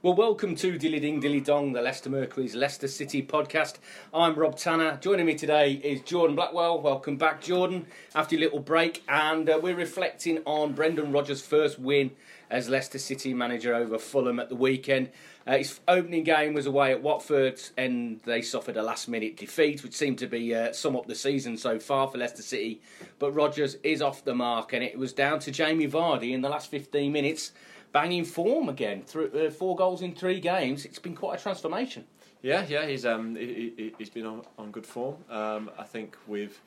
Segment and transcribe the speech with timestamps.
[0.00, 3.78] Well, welcome to Dilly Ding Dilly Dong, the Leicester Mercury's Leicester City podcast.
[4.14, 4.96] I'm Rob Tanner.
[5.00, 6.80] Joining me today is Jordan Blackwell.
[6.80, 7.84] Welcome back, Jordan,
[8.14, 9.02] after your little break.
[9.08, 12.12] And uh, we're reflecting on Brendan Rodgers' first win
[12.48, 15.10] as Leicester City manager over Fulham at the weekend.
[15.44, 19.94] Uh, his opening game was away at Watford, and they suffered a last-minute defeat, which
[19.94, 22.80] seemed to be uh, sum up the season so far for Leicester City.
[23.18, 26.48] But Rodgers is off the mark, and it was down to Jamie Vardy in the
[26.48, 27.50] last 15 minutes
[27.92, 29.02] banging form again.
[29.02, 30.84] Through, four goals in three games.
[30.84, 32.04] It's been quite a transformation.
[32.42, 35.16] Yeah, yeah, he's um he, has been on, on good form.
[35.28, 36.60] Um, I think we've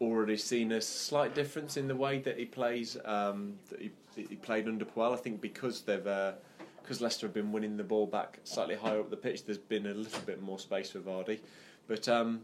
[0.00, 2.96] already seen a slight difference in the way that he plays.
[3.04, 5.12] Um, that he, he played under Puel.
[5.12, 6.32] I think because they've uh,
[6.82, 9.44] because Leicester have been winning the ball back slightly higher up the pitch.
[9.44, 11.40] There's been a little bit more space for Vardy,
[11.86, 12.42] but um,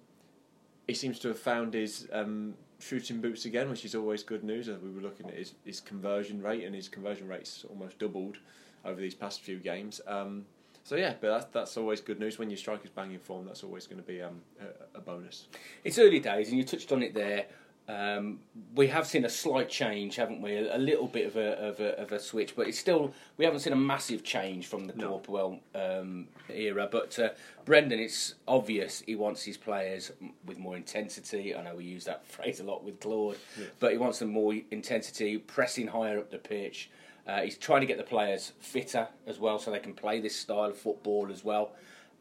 [0.86, 4.68] he seems to have found his um, shooting boots again, which is always good news.
[4.68, 8.38] As we were looking at his, his conversion rate, and his conversion rate's almost doubled
[8.84, 10.00] over these past few games.
[10.06, 10.46] Um,
[10.84, 13.44] so yeah, but that's, that's always good news when your striker's banging form.
[13.44, 15.48] That's always going to be um, a, a, bonus.
[15.84, 17.46] It's early days, and you touched on it there.
[17.88, 18.40] Um,
[18.74, 20.54] we have seen a slight change, haven't we?
[20.54, 23.46] A, a little bit of a, of a, of a switch, but it's still we
[23.46, 25.18] haven't seen a massive change from the no.
[25.18, 26.86] Claude Puel um, era.
[26.90, 27.30] But uh,
[27.64, 30.12] Brendan, it's obvious he wants his players
[30.44, 31.56] with more intensity.
[31.56, 33.66] I know we use that phrase a lot with Claude, yeah.
[33.80, 36.90] but he wants them more intensity, pressing higher up the pitch.
[37.26, 40.36] Uh, he's trying to get the players fitter as well, so they can play this
[40.36, 41.72] style of football as well.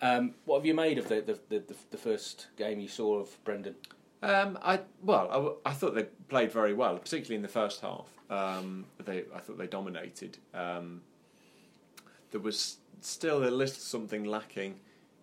[0.02, 3.44] Um, what have you made of the, the, the, the first game you saw of
[3.44, 3.76] Brendan?
[4.24, 8.10] Um, I well, I, I, thought they played very well, particularly in the first half.
[8.30, 10.38] Um, they, I thought they dominated.
[10.54, 11.02] Um,
[12.32, 14.80] there was still a little something lacking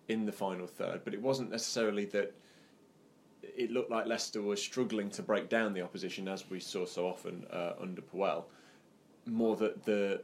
[0.07, 2.33] in the final third, but it wasn't necessarily that.
[3.41, 7.07] It looked like Leicester was struggling to break down the opposition, as we saw so
[7.07, 8.45] often uh, under Puel.
[9.25, 10.21] More that the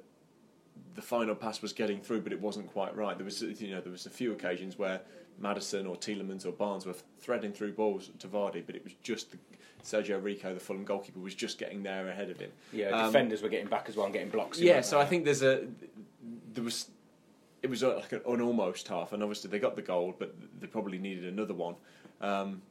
[0.95, 3.17] the final pass was getting through, but it wasn't quite right.
[3.17, 5.01] There was you know there was a few occasions where
[5.39, 9.31] Maddison or Tielemans or Barnes were threading through balls to Vardy, but it was just
[9.31, 9.37] the,
[9.83, 12.51] Sergio Rico, the Fulham goalkeeper, was just getting there ahead of him.
[12.71, 14.59] Yeah, um, defenders were getting back as well and getting blocks.
[14.59, 15.65] Yeah, so I think there's a
[16.53, 16.89] there was
[17.63, 20.97] it was like an, almost half, and obviously they got the goal, but they probably
[20.97, 21.75] needed another one.
[22.19, 22.61] Um,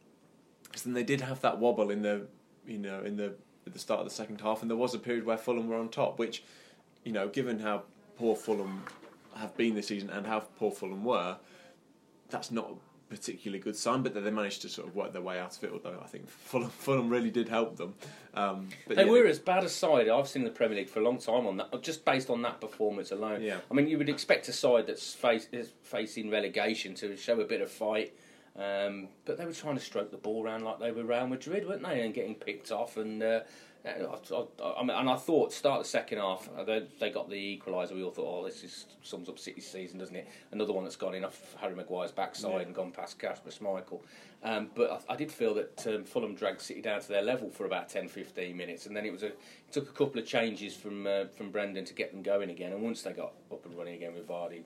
[0.65, 2.27] because then they did have that wobble in the
[2.67, 3.35] you know in the
[3.67, 5.77] at the start of the second half, and there was a period where Fulham were
[5.77, 6.45] on top, which
[7.05, 7.83] you know given how
[8.17, 8.85] poor Fulham
[9.35, 11.37] have been this season and how poor Fulham were,
[12.31, 12.75] that's not a
[13.15, 14.03] particularly good sign.
[14.03, 15.71] But they managed to sort of work their way out of it.
[15.73, 17.95] Although I think Fulham, Fulham really did help them.
[18.35, 20.89] Um, but they yeah, were as bad a side I've seen in the Premier League
[20.89, 23.43] for a long time on that, just based on that performance alone.
[23.43, 23.59] Yeah.
[23.71, 27.45] I mean, you would expect a side that's face, is facing relegation to show a
[27.45, 28.15] bit of fight.
[28.57, 31.67] Um, but they were trying to stroke the ball around like they were Real Madrid,
[31.67, 32.03] weren't they?
[32.03, 33.23] And getting picked off and.
[33.23, 33.41] Uh,
[33.85, 37.59] I, I, mean, and I thought start the second half uh, they, they got the
[37.59, 37.95] equaliser.
[37.95, 40.29] We all thought, oh, this is sums up City's season, doesn't it?
[40.53, 42.61] Another one that's gone in off Harry Maguire's backside yeah.
[42.61, 44.01] and gone past Kasper Schmeichel.
[44.43, 47.51] Um, but I, I, did feel that um, Fulham dragged City down to their level
[47.51, 49.39] for about 10, 15 minutes, and then it was a it
[49.73, 52.73] took a couple of changes from uh, from Brendan to get them going again.
[52.73, 54.63] And once they got up and running again with Vardy,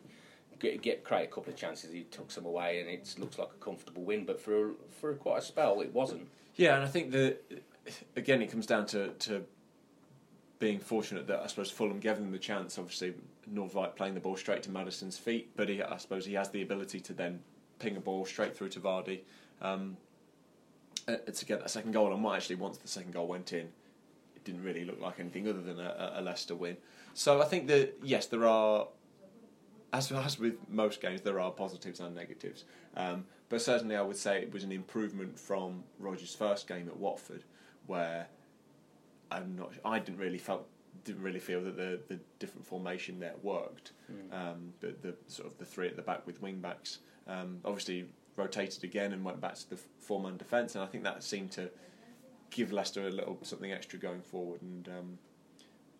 [0.58, 3.50] get, get create a couple of chances, he took some away, and it looks like
[3.54, 4.24] a comfortable win.
[4.24, 6.28] But for a, for quite a spell, it wasn't.
[6.56, 7.36] Yeah, and I think the
[8.16, 9.44] again, it comes down to, to
[10.58, 12.78] being fortunate that I suppose Fulham gave them the chance.
[12.78, 13.14] Obviously,
[13.52, 16.62] Nordtveit playing the ball straight to Maddison's feet, but he, I suppose he has the
[16.62, 17.40] ability to then
[17.78, 19.20] ping a ball straight through to Vardy
[19.60, 19.96] um,
[21.08, 22.12] uh, to get that second goal.
[22.12, 23.68] And what actually, once the second goal went in,
[24.36, 26.76] it didn't really look like anything other than a, a Leicester win.
[27.12, 28.88] So I think that yes, there are.
[29.92, 32.64] As, as with most games, there are positives and negatives.
[32.96, 36.96] Um, but certainly, I would say it was an improvement from Rodgers' first game at
[36.96, 37.44] Watford,
[37.86, 38.26] where
[39.30, 39.72] I'm not.
[39.84, 40.66] I didn't really felt
[41.04, 43.92] didn't really feel that the the different formation there worked.
[44.10, 44.32] Mm.
[44.32, 48.06] Um, but the sort of the three at the back with wing backs um, obviously
[48.36, 51.52] rotated again and went back to the four man defence, and I think that seemed
[51.52, 51.70] to
[52.50, 54.62] give Leicester a little something extra going forward.
[54.62, 55.18] And um,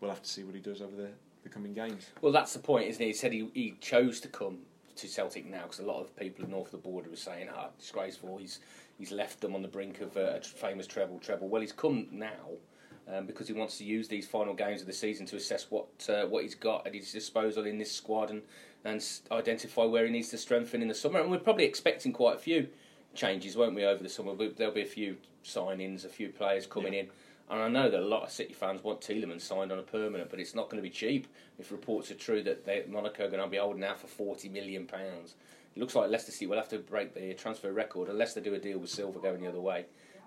[0.01, 1.11] we'll have to see what he does over the,
[1.43, 2.07] the coming games.
[2.21, 3.07] Well, that's the point, isn't it?
[3.07, 4.59] He said he, he chose to come
[4.97, 7.67] to Celtic now because a lot of people north of the border were saying, "Ah,
[7.67, 8.61] oh, disgraceful." He's
[8.99, 11.49] he's left them on the brink of a, a famous treble treble.
[11.49, 12.59] Well, he's come now
[13.07, 15.89] Um, because he wants to use these final games of the season to assess what
[16.09, 18.43] uh, what he's got at his disposal in this squad and
[18.85, 21.21] and identify where he needs to strengthen in the summer.
[21.21, 22.69] And we're probably expecting quite a few
[23.15, 24.35] changes, won't we, over the summer?
[24.35, 27.01] There'll be a few signings, a few players coming yeah.
[27.01, 27.07] in.
[27.51, 30.31] And I know that a lot of City fans want Tielemans signed on a permanent,
[30.31, 31.27] but it's not going to be cheap
[31.59, 34.51] if reports are true that they, Monaco are going to be holding out for £40
[34.51, 34.89] million.
[34.93, 38.55] It looks like Leicester City will have to break their transfer record unless they do
[38.55, 39.85] a deal with Silva going the other way.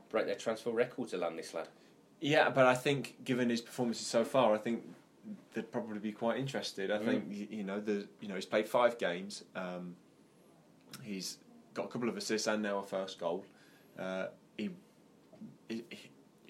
[0.10, 1.70] Break their transfer record to land this lad.
[2.22, 4.84] Yeah, but I think given his performances so far, I think
[5.54, 6.92] they'd probably be quite interested.
[6.92, 7.06] I mm.
[7.06, 9.44] think you know the you know he's played five games.
[9.56, 9.96] Um,
[11.04, 11.38] he's
[11.74, 13.46] got a couple of assists and now a first goal.
[14.00, 14.28] Uh,
[14.58, 14.72] he,
[15.70, 15.84] he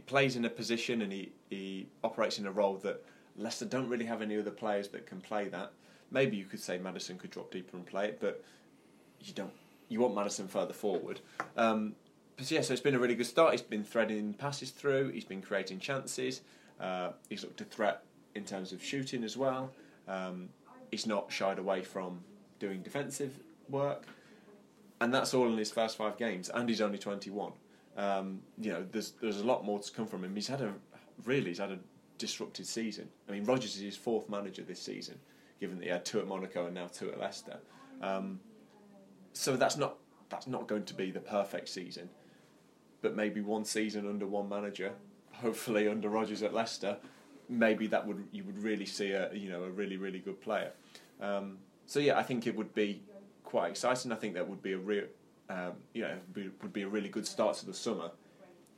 [0.07, 3.03] plays in a position and he he operates in a role that
[3.37, 5.71] Leicester don't really have any other players that can play that.
[6.09, 8.43] Maybe you could say Maddison could drop deeper and play it, but
[9.21, 9.53] you don't.
[9.89, 11.19] You want Maddison further forward.
[11.55, 11.95] Um,
[12.35, 13.51] but yeah, so it's been a really good start.
[13.51, 15.09] He's been threading passes through.
[15.09, 16.41] He's been creating chances.
[16.79, 18.03] Uh, he's looked a threat
[18.35, 19.71] in terms of shooting as well.
[20.07, 20.49] Um,
[20.91, 22.21] he's not shied away from
[22.59, 23.39] doing defensive
[23.69, 24.03] work,
[25.01, 26.49] and that's all in his first five games.
[26.49, 27.53] And he's only twenty one.
[27.97, 30.35] Um, you know, there's there's a lot more to come from him.
[30.35, 30.73] He's had a
[31.25, 31.79] really he's had a
[32.17, 33.09] disrupted season.
[33.27, 35.19] I mean, Rodgers is his fourth manager this season,
[35.59, 37.59] given that he had two at Monaco and now two at Leicester.
[38.01, 38.39] Um,
[39.33, 39.97] so that's not
[40.29, 42.09] that's not going to be the perfect season
[43.01, 44.91] but maybe one season under one manager,
[45.33, 46.97] hopefully under Rodgers at Leicester,
[47.49, 50.71] maybe that would you would really see a you know a really really good player.
[51.21, 53.01] Um, so yeah, I think it would be
[53.43, 54.11] quite exciting.
[54.11, 55.05] I think that would be a real
[55.49, 58.11] um, you know be, would be a really good start to the summer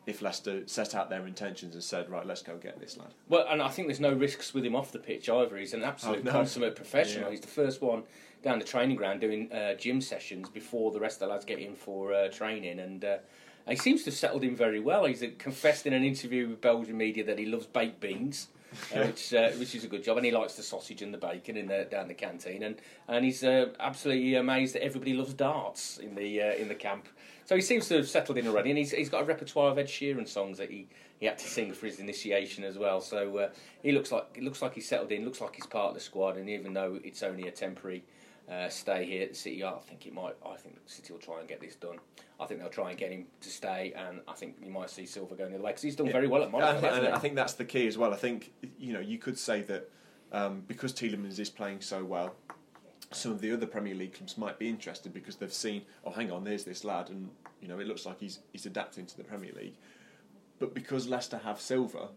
[0.09, 3.13] if Leicester set out their intentions and said, right, let's go get this lad.
[3.27, 5.55] Well, and I think there's no risks with him off the pitch either.
[5.55, 6.31] He's an absolute oh, no.
[6.31, 7.25] consummate professional.
[7.25, 7.31] Yeah.
[7.31, 8.03] He's the first one
[8.41, 11.59] down the training ground doing uh, gym sessions before the rest of the lads get
[11.59, 13.17] in for uh, training, and uh,
[13.67, 15.05] he seems to have settled in very well.
[15.05, 18.47] He's confessed in an interview with Belgian media that he loves baked beans.
[18.95, 21.17] Uh, which uh, which is a good job, and he likes the sausage and the
[21.17, 22.75] bacon in the down the canteen, and
[23.07, 27.07] and he's uh, absolutely amazed that everybody loves darts in the uh, in the camp.
[27.45, 29.77] So he seems to have settled in already, and he's he's got a repertoire of
[29.77, 30.87] Ed Sheeran songs that he,
[31.19, 33.01] he had to sing for his initiation as well.
[33.01, 33.49] So uh,
[33.81, 35.99] he looks like it looks like he's settled in, looks like he's part of the
[35.99, 38.03] squad, and even though it's only a temporary
[38.49, 39.63] uh, stay here at the City.
[39.63, 40.35] I think it might.
[40.45, 41.99] I think City will try and get this done.
[42.39, 45.05] I think they'll try and get him to stay, and I think you might see
[45.05, 46.13] Silva going the other way because he's done yeah.
[46.13, 46.87] very well at Monaco.
[46.87, 48.13] And, and I think that's the key as well.
[48.13, 49.89] I think you know you could say that
[50.31, 52.35] um, because Tielemans is playing so well,
[53.11, 56.31] some of the other Premier League clubs might be interested because they've seen, oh, hang
[56.31, 57.29] on, there's this lad, and
[57.61, 59.75] you know it looks like he's he's adapting to the Premier League.
[60.59, 62.09] But because Leicester have Silva,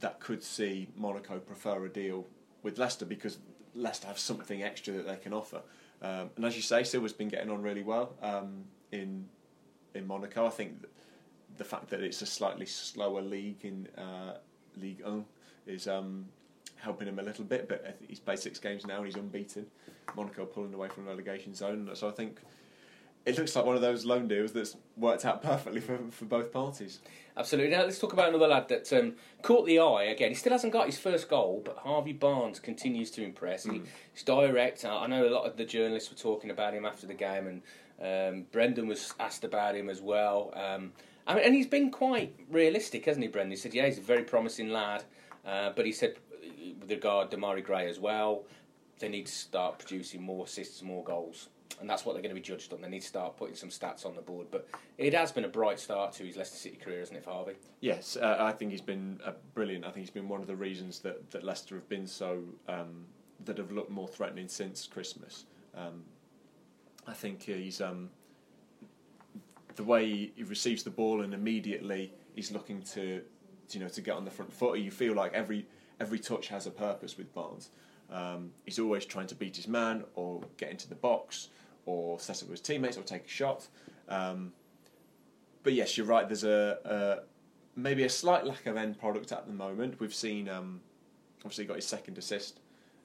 [0.00, 2.26] that could see Monaco prefer a deal
[2.62, 3.38] with Leicester because
[3.74, 5.62] Leicester have something extra that they can offer.
[6.00, 9.26] Um, and as you say, Silva's been getting on really well um, in
[9.94, 10.46] in Monaco.
[10.46, 10.84] I think
[11.56, 14.38] the fact that it's a slightly slower league in uh,
[14.76, 15.26] League One
[15.66, 16.26] is um,
[16.76, 17.68] helping him a little bit.
[17.68, 19.66] But he's played six games now and he's unbeaten.
[20.16, 21.90] Monaco pulling away from relegation zone.
[21.94, 22.40] So I think
[23.24, 26.52] it looks like one of those loan deals that's worked out perfectly for, for both
[26.52, 26.98] parties.
[27.36, 27.70] Absolutely.
[27.70, 30.30] Now let's talk about another lad that um, caught the eye again.
[30.30, 33.64] He still hasn't got his first goal, but Harvey Barnes continues to impress.
[33.64, 33.86] Mm.
[34.12, 34.84] he's direct.
[34.84, 37.62] I know a lot of the journalists were talking about him after the game,
[38.00, 40.52] and um, Brendan was asked about him as well.
[40.54, 40.92] Um,
[41.26, 43.52] I mean, and he's been quite realistic, hasn't he, Brendan?
[43.52, 45.04] He said, "Yeah, he's a very promising lad,"
[45.46, 46.16] uh, but he said,
[46.80, 48.44] with regard to Mari Gray as well,
[48.98, 51.48] they need to start producing more assists, more goals
[51.80, 52.80] and that's what they're going to be judged on.
[52.80, 54.48] They need to start putting some stats on the board.
[54.50, 57.54] But it has been a bright start to his Leicester City career, hasn't it, Harvey?
[57.80, 59.84] Yes, uh, I think he's been uh, brilliant.
[59.84, 63.06] I think he's been one of the reasons that, that Leicester have been so um,
[63.44, 65.44] that have looked more threatening since Christmas.
[65.76, 66.04] Um,
[67.06, 68.10] I think he's um,
[69.76, 73.22] the way he receives the ball and immediately he's looking to
[73.70, 74.78] you know to get on the front foot.
[74.78, 75.66] You feel like every
[76.00, 77.70] every touch has a purpose with Barnes.
[78.10, 81.48] Um, he's always trying to beat his man or get into the box
[81.86, 83.66] or set up with his teammates or take a shot.
[84.08, 84.52] Um,
[85.62, 86.28] but yes, you're right.
[86.28, 90.00] There's a, a, maybe a slight lack of end product at the moment.
[90.00, 90.80] We've seen um,
[91.40, 92.60] obviously got his second assist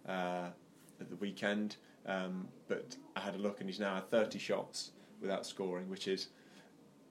[0.08, 0.50] uh,
[1.00, 4.92] at the weekend, um, but I had a look and he's now had 30 shots
[5.22, 6.28] without scoring, which is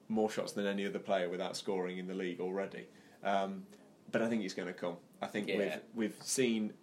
[0.09, 2.87] more shots than any other player without scoring in the league already.
[3.23, 3.63] Um,
[4.11, 4.97] but I think he's going to come.
[5.21, 5.57] I think yeah.
[5.57, 6.73] we've we've seen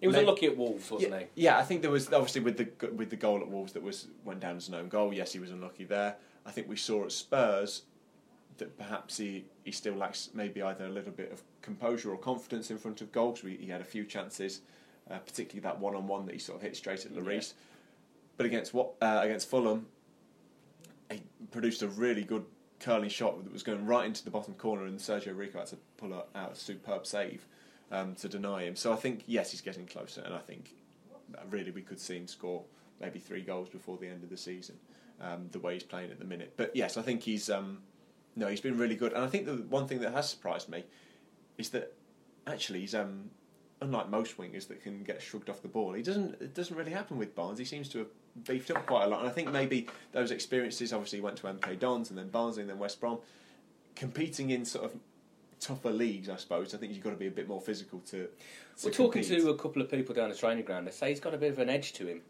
[0.00, 1.42] he was unlucky at Wolves, wasn't yeah, he?
[1.42, 4.06] Yeah, I think there was obviously with the with the goal at Wolves that was
[4.24, 5.12] went down as an own goal.
[5.12, 6.16] Yes, he was unlucky there.
[6.46, 7.82] I think we saw at Spurs
[8.58, 12.70] that perhaps he, he still lacks maybe either a little bit of composure or confidence
[12.70, 13.42] in front of goals.
[13.42, 14.62] We, he had a few chances,
[15.10, 17.52] uh, particularly that one on one that he sort of hit straight at Lloris.
[17.52, 17.58] Yeah.
[18.36, 19.86] But against what uh, against Fulham,
[21.10, 22.44] he produced a really good
[22.80, 25.76] curling shot that was going right into the bottom corner, and Sergio Rico had to
[25.96, 27.46] pull out a superb save
[27.90, 28.76] um, to deny him.
[28.76, 30.74] So I think yes, he's getting closer, and I think
[31.50, 32.64] really we could see him score
[33.00, 34.76] maybe three goals before the end of the season.
[35.20, 37.78] Um, the way he's playing at the minute, but yes, I think he's um,
[38.36, 40.84] no, he's been really good, and I think the one thing that has surprised me
[41.56, 41.92] is that
[42.46, 43.30] actually he's um,
[43.80, 45.92] unlike most wingers that can get shrugged off the ball.
[45.92, 46.40] He doesn't.
[46.40, 47.58] It doesn't really happen with Barnes.
[47.58, 48.08] He seems to have
[48.44, 50.92] beefed up quite a lot, and I think maybe those experiences.
[50.92, 53.18] Obviously, went to MK Dons and then Barnsley and then West Brom,
[53.94, 54.92] competing in sort of
[55.60, 56.28] tougher leagues.
[56.28, 56.74] I suppose.
[56.74, 58.26] I think you've got to be a bit more physical to.
[58.26, 58.28] to
[58.84, 60.86] We're talking to a couple of people down the training ground.
[60.86, 62.22] They say he's got a bit of an edge to him.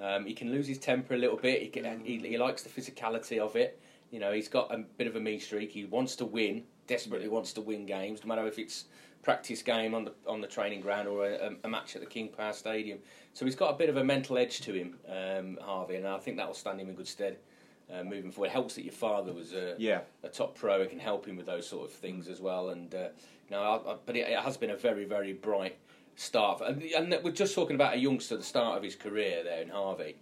[0.00, 1.62] Um, he can lose his temper a little bit.
[1.62, 3.80] He, can, he, he likes the physicality of it.
[4.10, 5.72] You know, he's got a bit of a mean streak.
[5.72, 8.84] He wants to win, desperately wants to win games, no matter if it's
[9.22, 12.28] practice game on the on the training ground or a, a match at the King
[12.28, 12.98] Power Stadium.
[13.32, 16.18] So he's got a bit of a mental edge to him, um, Harvey, and I
[16.18, 17.38] think that will stand him in good stead.
[17.92, 20.00] Uh, moving forward, it helps that your father was a, yeah.
[20.24, 22.70] a top pro and can help him with those sort of things as well.
[22.70, 23.08] And uh,
[23.48, 25.78] you know, I, I, but it, it has been a very, very bright
[26.16, 26.62] start.
[26.62, 29.62] And, and we're just talking about a youngster at the start of his career there
[29.62, 30.16] in Harvey.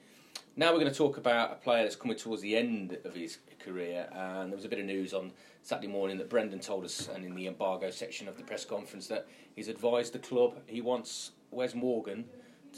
[0.57, 3.39] Now we're going to talk about a player that's coming towards the end of his
[3.59, 7.09] career, and there was a bit of news on Saturday morning that Brendan told us,
[7.09, 10.81] and in the embargo section of the press conference, that he's advised the club he
[10.81, 12.25] wants Wes Morgan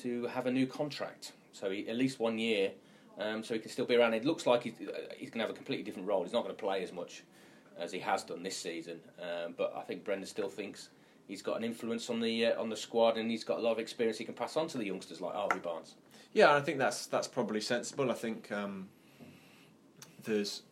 [0.00, 2.70] to have a new contract, so he, at least one year,
[3.18, 4.14] um, so he can still be around.
[4.14, 4.75] It looks like he's,
[5.16, 6.23] he's going to have a completely different role.
[6.23, 7.23] He's not going to play as much
[7.78, 10.90] as he has done this season, um, but I think Brendan still thinks
[11.28, 13.73] he's got an influence on the uh, on the squad, and he's got a lot
[13.73, 15.94] of experience he can pass on to the youngsters like Harvey Barnes.
[16.32, 18.11] Yeah, I think that's that's probably sensible.
[18.11, 18.88] I think um,
[20.25, 20.62] there's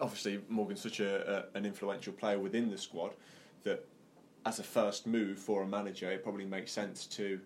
[0.00, 3.12] obviously Morgan's such a, a, an influential player within the squad
[3.62, 3.86] that
[4.46, 7.40] as a first move for a manager, it probably makes sense to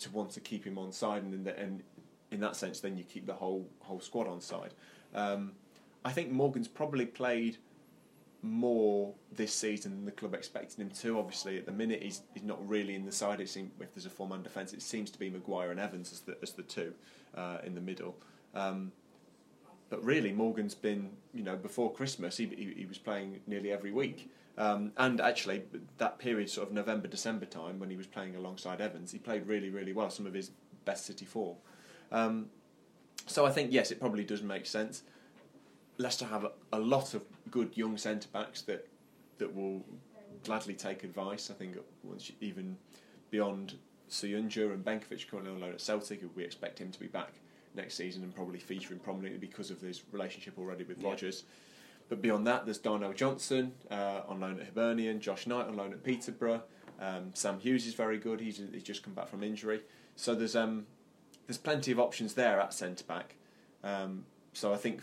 [0.00, 1.82] to want to keep him on side, and and
[2.30, 4.74] in that sense, then you keep the whole whole squad on side.
[5.14, 5.52] Um,
[6.04, 7.58] I think Morgan's probably played
[8.42, 11.18] more this season than the club expected him to.
[11.18, 13.40] Obviously, at the minute, he's he's not really in the side.
[13.40, 16.20] It seems if there's a four-man defence, it seems to be Maguire and Evans as
[16.20, 16.94] the as the two
[17.34, 18.16] uh, in the middle.
[18.54, 18.92] Um,
[19.90, 23.92] but really, Morgan's been you know before Christmas, he he, he was playing nearly every
[23.92, 24.30] week.
[24.56, 25.62] Um, and actually,
[25.98, 29.46] that period, sort of November, December time, when he was playing alongside Evans, he played
[29.46, 30.10] really, really well.
[30.10, 30.50] Some of his
[30.84, 31.56] best City form.
[32.10, 32.46] Um,
[33.26, 35.02] so I think yes, it probably does make sense.
[35.98, 38.88] Leicester have a, a lot of good young centre backs that
[39.38, 39.84] that will
[40.44, 41.50] gladly take advice.
[41.50, 42.76] I think once you, even
[43.30, 43.74] beyond
[44.10, 47.32] Soyuncu and Benkovic currently on loan at Celtic, we expect him to be back
[47.74, 51.08] next season and probably featuring prominently because of his relationship already with yeah.
[51.08, 51.44] Rodgers.
[52.08, 55.92] But beyond that, there's Darnell Johnson uh, on loan at Hibernian, Josh Knight on loan
[55.92, 56.62] at Peterborough.
[57.00, 58.40] Um, Sam Hughes is very good.
[58.40, 59.82] He's, he's just come back from injury,
[60.16, 60.86] so there's um,
[61.48, 63.34] there's plenty of options there at centre back.
[63.82, 65.00] Um, so I think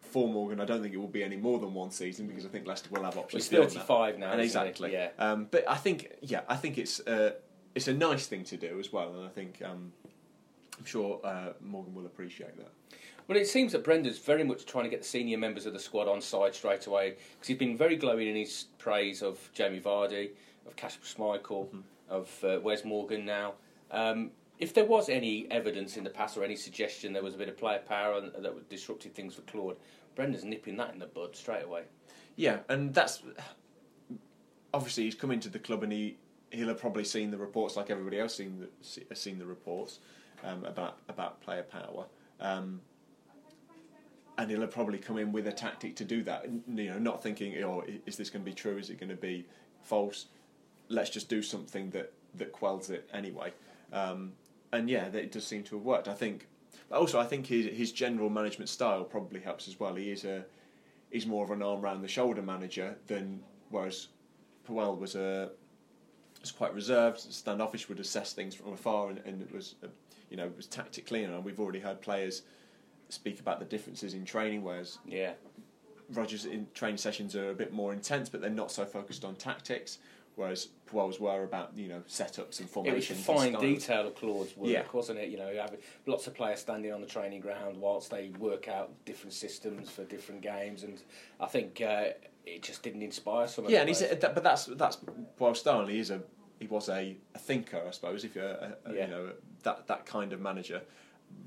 [0.00, 2.48] for Morgan, I don't think it will be any more than one season because I
[2.48, 3.50] think Leicester will have options.
[3.50, 4.92] Well, he's 35 now, and exactly.
[4.92, 5.10] Yeah.
[5.18, 7.34] Um, but I think, yeah, I think it's uh,
[7.76, 9.92] it's a nice thing to do as well, and I think um,
[10.78, 12.70] I'm sure uh, Morgan will appreciate that.
[13.28, 15.78] Well, it seems that Brendan's very much trying to get the senior members of the
[15.78, 19.80] squad on side straight away because he's been very glowing in his praise of Jamie
[19.80, 20.30] Vardy,
[20.66, 21.80] of Kasper Schmeichel, mm-hmm.
[22.10, 23.54] of uh, Wes Morgan now.
[23.90, 27.38] Um, if there was any evidence in the past or any suggestion there was a
[27.38, 29.76] bit of player power and, that would disrupted things for Claude,
[30.14, 31.82] Brendan's nipping that in the bud straight away.
[32.36, 33.22] Yeah, and that's
[34.72, 36.18] obviously he's come into the club and he
[36.50, 39.98] he'll have probably seen the reports like everybody else seen the, seen the reports
[40.44, 42.06] um, about about player power.
[42.40, 42.80] Um,
[44.36, 46.46] and he'll have probably come in with a tactic to do that.
[46.68, 48.78] You know, not thinking, "Oh, is this going to be true?
[48.78, 49.46] Is it going to be
[49.82, 50.26] false?"
[50.88, 53.52] Let's just do something that that quells it anyway.
[53.92, 54.32] Um,
[54.74, 56.08] and yeah, that it does seem to have worked.
[56.08, 56.46] I think
[56.88, 59.94] but also, I think his his general management style probably helps as well.
[59.94, 60.44] He is a
[61.10, 63.40] he's more of an arm round the shoulder manager than
[63.70, 64.08] whereas
[64.66, 65.50] Puel was a
[66.40, 69.76] was quite reserved, standoffish, would assess things from afar, and, and it was
[70.30, 71.24] you know was tactically.
[71.24, 72.42] And we've already heard players
[73.08, 75.32] speak about the differences in training, whereas yeah.
[76.10, 79.36] Rodgers in training sessions are a bit more intense, but they're not so focused on
[79.36, 79.98] tactics
[80.36, 83.26] whereas Puel's were about you know setups and formations.
[83.26, 84.82] It was fine detail of Claude's work, yeah.
[84.92, 85.28] wasn't it?
[85.28, 88.92] You know, having lots of players standing on the training ground whilst they work out
[89.04, 91.02] different systems for different games, and
[91.40, 92.10] I think uh,
[92.46, 93.68] it just didn't inspire some.
[93.68, 94.98] Yeah, and he's a, but that's that's
[95.54, 95.86] style.
[95.86, 96.22] He is a
[96.60, 99.06] he was a, a thinker, I suppose, if you're a, a, yeah.
[99.06, 99.30] you know
[99.62, 100.82] that that kind of manager.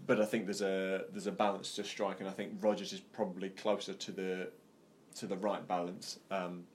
[0.06, 3.00] But I think there's a there's a balance to strike, and I think Rodgers is
[3.00, 4.52] probably closer to the
[5.16, 6.20] to the right balance.
[6.30, 6.66] Um,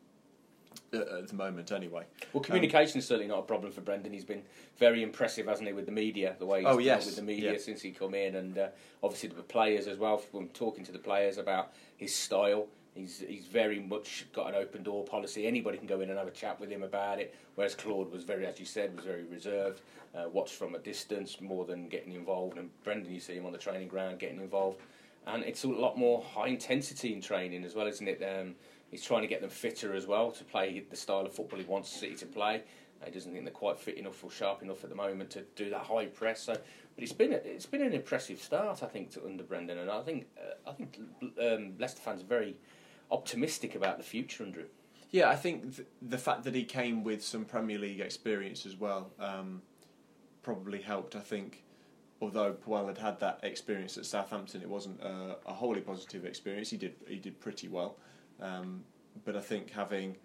[0.92, 2.04] at the moment, anyway.
[2.32, 4.12] Well, communication um, is certainly not a problem for Brendan.
[4.12, 4.42] He's been
[4.78, 6.36] very impressive, hasn't he, with the media?
[6.38, 7.06] The way he's oh, yes.
[7.06, 7.58] with the media yeah.
[7.58, 8.68] since he come in, and uh,
[9.02, 10.18] obviously the players as well.
[10.18, 14.82] From talking to the players about his style, He's he's very much got an open
[14.82, 15.46] door policy.
[15.46, 17.34] Anybody can go in and have a chat with him about it.
[17.54, 19.80] Whereas Claude was very, as you said, was very reserved,
[20.14, 22.58] uh, watched from a distance more than getting involved.
[22.58, 24.78] And Brendan, you see him on the training ground getting involved,
[25.26, 28.22] and it's a lot more high intensity in training as well, isn't it?
[28.22, 28.56] Um,
[28.92, 31.64] he's trying to get them fitter as well to play the style of football he
[31.64, 32.62] wants City to play.
[33.04, 35.70] He doesn't think they're quite fit enough or sharp enough at the moment to do
[35.70, 36.42] that high press.
[36.42, 39.78] So, but it's been a, it's been an impressive start, I think, to under Brendan,
[39.78, 41.00] and I think uh, I think
[41.40, 42.56] um, Leicester fans are very
[43.10, 44.68] optimistic about the future under him.
[45.10, 48.76] Yeah, I think th- the fact that he came with some Premier League experience as
[48.76, 49.62] well um,
[50.42, 51.16] probably helped.
[51.16, 51.64] I think,
[52.20, 56.70] although Puel had had that experience at Southampton, it wasn't a, a wholly positive experience.
[56.70, 57.96] He did he did pretty well,
[58.40, 58.84] um,
[59.24, 60.16] but I think having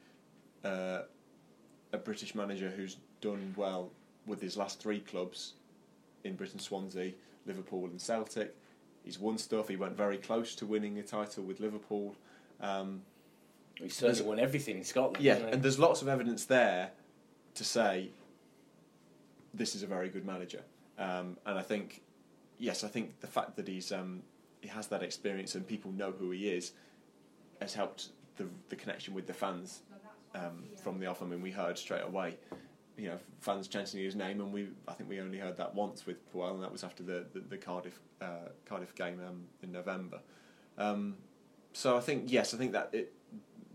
[0.63, 1.01] uh,
[1.93, 3.91] a British manager who's done well
[4.25, 5.53] with his last three clubs
[6.23, 7.13] in Britain, Swansea,
[7.45, 8.55] Liverpool, and Celtic.
[9.03, 9.69] He's won stuff.
[9.69, 12.15] He went very close to winning a title with Liverpool.
[12.59, 13.01] Um,
[13.75, 15.23] he certainly won everything in Scotland.
[15.23, 16.91] Yeah, and there's lots of evidence there
[17.55, 18.09] to say
[19.53, 20.61] this is a very good manager.
[20.97, 22.01] Um, and I think,
[22.57, 24.23] yes, I think the fact that he's um,
[24.61, 26.71] he has that experience and people know who he is
[27.61, 29.81] has helped the the connection with the fans
[30.35, 31.21] um, from the off.
[31.21, 32.37] I mean, we heard straight away,
[32.97, 36.05] you know, fans chanting his name, and we I think we only heard that once
[36.05, 39.71] with Puel, and that was after the the, the Cardiff uh, Cardiff game um, in
[39.71, 40.19] November.
[40.77, 41.17] Um,
[41.73, 43.13] so I think yes, I think that it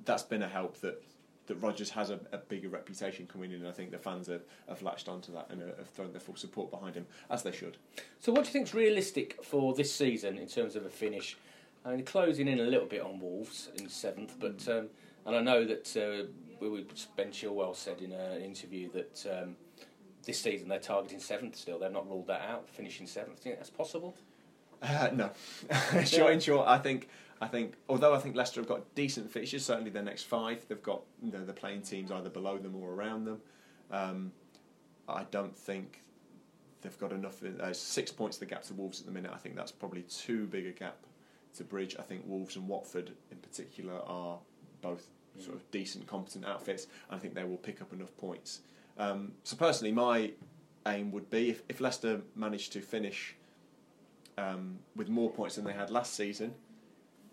[0.05, 1.03] that's been a help that
[1.47, 4.43] that Rodgers has a, a bigger reputation coming in, and I think the fans have,
[4.69, 7.77] have latched onto that and have thrown their full support behind him as they should.
[8.21, 11.37] So, what do you think is realistic for this season in terms of a finish?
[11.85, 14.89] I mean, closing in a little bit on Wolves in seventh, but um,
[15.27, 16.27] and I know that uh,
[17.17, 19.57] Ben Chilwell said in an interview that um,
[20.25, 21.79] this season they're targeting seventh still.
[21.79, 23.43] They've not ruled that out, finishing seventh.
[23.43, 24.15] Do you think that's possible?
[24.81, 25.31] Uh, no,
[26.05, 27.09] sure, in short, I think
[27.41, 30.83] I think, although I think Leicester have got decent fixtures, certainly their next five, they've
[30.83, 33.41] got you know, they're playing teams either below them or around them.
[33.91, 34.33] Um,
[35.09, 36.03] I don't think
[36.81, 37.43] they've got enough.
[37.43, 39.33] Uh, six points of the gap to Wolves at the minute.
[39.35, 40.99] I think that's probably too big a gap
[41.57, 41.97] to bridge.
[41.99, 44.39] I think Wolves and Watford in particular are
[44.81, 45.07] both
[45.39, 45.45] mm.
[45.45, 46.87] sort of decent, competent outfits.
[47.11, 48.61] I think they will pick up enough points.
[48.99, 50.33] Um, so personally, my
[50.87, 53.37] aim would be if, if Leicester managed to finish
[54.37, 56.55] um, with more points than they had last season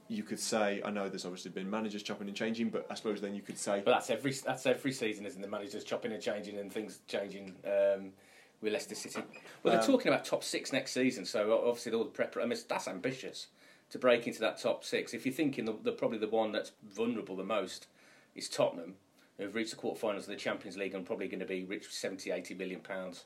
[0.10, 3.21] you could say, I know there's obviously been managers chopping and changing, but I suppose
[3.21, 6.21] then you could say, but that's every that's every season, isn't the managers chopping and
[6.21, 8.12] changing and things changing um,
[8.60, 9.21] with Leicester City.
[9.62, 12.36] Well, they're um, talking about top six next season, so obviously all the prep.
[12.38, 13.47] I mean, that's ambitious
[13.89, 15.13] to break into that top six.
[15.13, 17.88] If you're thinking the, the probably the one that's vulnerable the most
[18.36, 18.95] is Tottenham,
[19.38, 22.32] who've reached the quarterfinals of the Champions League and probably going to be rich 70,
[22.32, 23.25] 80 million pounds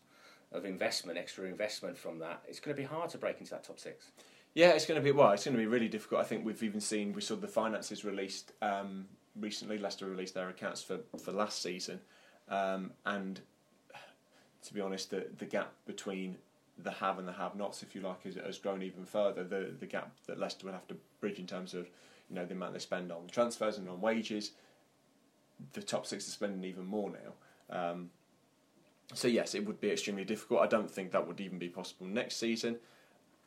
[0.52, 2.44] of investment, extra investment from that.
[2.48, 4.12] It's going to be hard to break into that top six.
[4.54, 5.32] Yeah, it's going to be well.
[5.32, 6.22] It's going to be really difficult.
[6.22, 9.06] I think we've even seen we saw the finances released um,
[9.40, 9.80] recently.
[9.80, 12.00] Leicester released their accounts for, for last season,
[12.50, 13.42] um, and
[14.62, 16.38] to be honest, the the gap between
[16.78, 19.44] the have and the have-nots, if you like, has, has grown even further.
[19.44, 21.90] The the gap that Leicester would have to bridge in terms of
[22.30, 24.52] you know the amount they spend on transfers and on wages.
[25.74, 27.94] The top six are spending even more now.
[27.94, 28.10] Um,
[29.14, 30.62] so yes, it would be extremely difficult.
[30.62, 32.78] I don't think that would even be possible next season.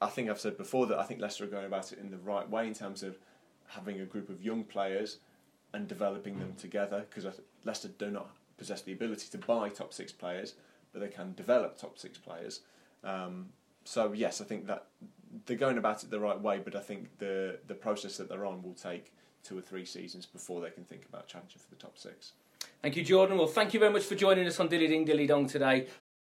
[0.01, 2.19] I think I've said before that I think Leicester are going about it in the
[2.19, 3.19] right way in terms of
[3.69, 5.19] having a group of young players
[5.73, 10.13] and developing them together because Leicester do not possess the ability to buy top six
[10.13, 10.55] players,
[10.93, 12.61] but they can develop top six players.
[13.07, 13.47] Um,
[13.85, 14.87] so yes, I think that
[15.47, 18.45] they're going about it the right way, but I think the the process that they're
[18.45, 21.81] on will take two or three seasons before they can think about challenging for the
[21.81, 22.33] top six.
[22.83, 23.39] Thank you, Jordan.
[23.39, 25.87] Well, thank you very much for joining us on Dilly Ding Dilly Dong today.